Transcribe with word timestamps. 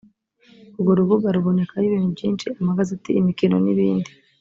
urwo 0.77 0.91
rubuga 0.99 1.27
rubonekaho 1.35 1.85
ibintu 1.89 2.09
byinshi 2.15 2.47
amagazeti 2.59 3.09
imikino 3.19 3.55
n’ibindi 3.65 4.11